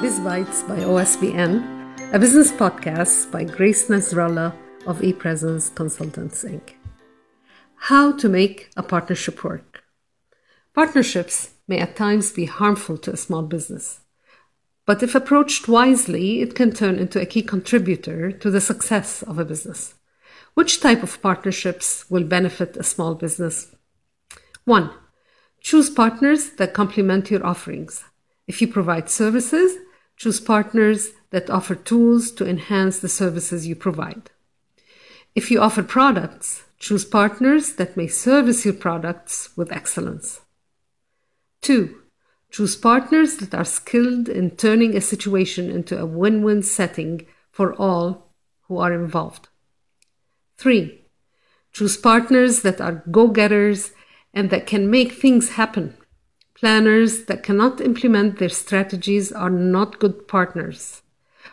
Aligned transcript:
Business 0.00 0.24
Bites 0.24 0.62
by 0.62 0.76
OSBN, 0.76 2.14
a 2.14 2.20
business 2.20 2.52
podcast 2.52 3.32
by 3.32 3.42
Grace 3.42 3.88
Nasrallah 3.88 4.54
of 4.86 5.00
ePresence 5.00 5.74
Consultants 5.74 6.44
Inc. 6.44 6.74
How 7.74 8.12
to 8.12 8.28
make 8.28 8.70
a 8.76 8.82
partnership 8.84 9.42
work. 9.42 9.82
Partnerships 10.72 11.50
may 11.66 11.78
at 11.78 11.96
times 11.96 12.30
be 12.30 12.44
harmful 12.44 12.96
to 12.98 13.12
a 13.12 13.16
small 13.16 13.42
business, 13.42 13.98
but 14.86 15.02
if 15.02 15.16
approached 15.16 15.66
wisely, 15.66 16.42
it 16.42 16.54
can 16.54 16.70
turn 16.70 17.00
into 17.00 17.20
a 17.20 17.26
key 17.26 17.42
contributor 17.42 18.30
to 18.30 18.52
the 18.52 18.60
success 18.60 19.24
of 19.24 19.40
a 19.40 19.44
business. 19.44 19.94
Which 20.54 20.80
type 20.80 21.02
of 21.02 21.20
partnerships 21.20 22.08
will 22.08 22.22
benefit 22.22 22.76
a 22.76 22.84
small 22.84 23.16
business? 23.16 23.74
1. 24.64 24.90
Choose 25.60 25.90
partners 25.90 26.50
that 26.50 26.72
complement 26.72 27.32
your 27.32 27.44
offerings. 27.44 28.04
If 28.46 28.62
you 28.62 28.68
provide 28.68 29.10
services, 29.10 29.76
choose 30.18 30.40
partners 30.40 31.12
that 31.30 31.48
offer 31.48 31.74
tools 31.74 32.32
to 32.32 32.46
enhance 32.46 32.98
the 32.98 33.08
services 33.08 33.66
you 33.66 33.76
provide. 33.76 34.30
If 35.34 35.50
you 35.50 35.60
offer 35.60 35.82
products, 35.82 36.64
choose 36.78 37.04
partners 37.04 37.74
that 37.74 37.96
may 37.96 38.08
service 38.08 38.64
your 38.64 38.74
products 38.74 39.56
with 39.56 39.72
excellence. 39.72 40.40
2. 41.62 41.96
Choose 42.50 42.76
partners 42.76 43.36
that 43.36 43.54
are 43.54 43.64
skilled 43.64 44.28
in 44.28 44.56
turning 44.56 44.96
a 44.96 45.00
situation 45.00 45.70
into 45.70 45.98
a 45.98 46.06
win 46.06 46.42
win 46.42 46.62
setting 46.62 47.26
for 47.52 47.74
all 47.74 48.32
who 48.62 48.78
are 48.78 48.92
involved. 48.92 49.48
3. 50.56 51.00
Choose 51.72 51.96
partners 51.96 52.62
that 52.62 52.80
are 52.80 53.04
go 53.10 53.28
getters 53.28 53.92
and 54.34 54.50
that 54.50 54.66
can 54.66 54.90
make 54.90 55.12
things 55.12 55.50
happen. 55.50 55.96
Planners 56.60 57.26
that 57.26 57.44
cannot 57.44 57.80
implement 57.80 58.38
their 58.38 58.48
strategies 58.48 59.30
are 59.30 59.50
not 59.50 60.00
good 60.00 60.26
partners. 60.26 61.02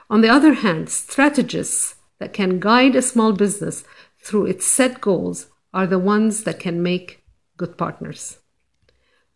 On 0.09 0.21
the 0.21 0.29
other 0.29 0.53
hand, 0.53 0.89
strategists 0.89 1.95
that 2.17 2.33
can 2.33 2.59
guide 2.59 2.95
a 2.95 3.03
small 3.03 3.31
business 3.31 3.83
through 4.19 4.47
its 4.47 4.65
set 4.65 5.01
goals 5.01 5.47
are 5.71 5.85
the 5.85 5.99
ones 5.99 6.43
that 6.43 6.59
can 6.59 6.81
make 6.81 7.23
good 7.55 7.77
partners. 7.77 8.39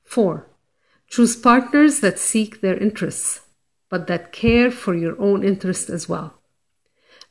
4. 0.05 0.47
Choose 1.07 1.35
partners 1.35 1.99
that 1.99 2.17
seek 2.17 2.61
their 2.61 2.77
interests, 2.77 3.41
but 3.89 4.07
that 4.07 4.31
care 4.31 4.71
for 4.71 4.95
your 4.95 5.19
own 5.21 5.43
interest 5.43 5.89
as 5.89 6.09
well. 6.09 6.33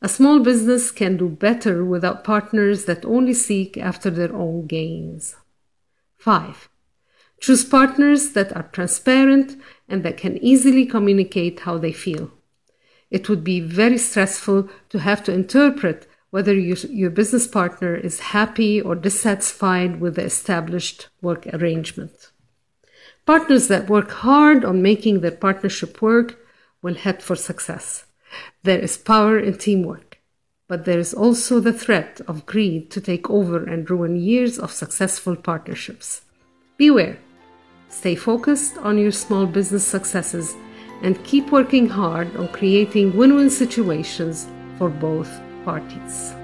A 0.00 0.08
small 0.08 0.38
business 0.38 0.92
can 0.92 1.16
do 1.16 1.28
better 1.28 1.84
without 1.84 2.22
partners 2.22 2.84
that 2.84 3.04
only 3.04 3.34
seek 3.34 3.76
after 3.76 4.10
their 4.10 4.32
own 4.32 4.66
gains. 4.66 5.34
5. 6.18 6.68
Choose 7.40 7.64
partners 7.64 8.30
that 8.30 8.54
are 8.56 8.68
transparent 8.72 9.56
and 9.88 10.02
that 10.02 10.16
can 10.16 10.38
easily 10.38 10.84
communicate 10.84 11.60
how 11.60 11.78
they 11.78 11.92
feel. 11.92 12.30
It 13.10 13.28
would 13.28 13.42
be 13.42 13.60
very 13.60 13.98
stressful 13.98 14.68
to 14.90 14.98
have 14.98 15.24
to 15.24 15.32
interpret 15.32 16.06
whether 16.30 16.52
your, 16.52 17.10
business 17.10 17.46
partner 17.46 17.94
is 17.94 18.20
happy 18.20 18.80
or 18.80 18.94
dissatisfied 18.94 20.00
with 20.00 20.16
the 20.16 20.24
established 20.24 21.08
work 21.22 21.46
arrangement. 21.54 22.30
Partners 23.24 23.68
that 23.68 23.88
work 23.88 24.10
hard 24.10 24.64
on 24.64 24.82
making 24.82 25.20
their 25.20 25.30
partnership 25.30 26.02
work 26.02 26.38
will 26.82 26.94
head 26.94 27.22
for 27.22 27.36
success. 27.36 28.04
There 28.62 28.78
is 28.78 28.98
power 28.98 29.38
in 29.38 29.56
teamwork, 29.56 30.18
but 30.66 30.84
there 30.84 30.98
is 30.98 31.14
also 31.14 31.60
the 31.60 31.72
threat 31.72 32.20
of 32.28 32.46
greed 32.46 32.90
to 32.90 33.00
take 33.00 33.30
over 33.30 33.64
and 33.64 33.88
ruin 33.88 34.16
years 34.16 34.58
of 34.58 34.70
successful 34.70 35.34
partnerships. 35.34 36.22
Beware. 36.76 37.18
Stay 37.88 38.14
focused 38.14 38.76
on 38.78 38.98
your 38.98 39.10
small 39.10 39.46
business 39.46 39.84
successes 39.84 40.54
and 41.02 41.22
keep 41.24 41.50
working 41.50 41.88
hard 41.88 42.34
on 42.36 42.48
creating 42.48 43.16
win 43.16 43.34
win 43.34 43.50
situations 43.50 44.46
for 44.76 44.88
both 44.90 45.30
parties. 45.64 46.34